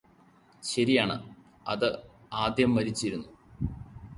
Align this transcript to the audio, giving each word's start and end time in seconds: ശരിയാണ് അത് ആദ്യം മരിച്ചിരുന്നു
ശരിയാണ് 0.63 1.17
അത് 1.65 1.87
ആദ്യം 2.35 2.71
മരിച്ചിരുന്നു 2.75 3.29